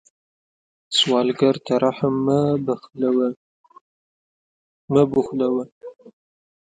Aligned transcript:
سوالګر 0.97 1.55
ته 1.65 1.73
رحم 1.83 2.15
مه 2.25 2.39
بخلوه 5.17 5.65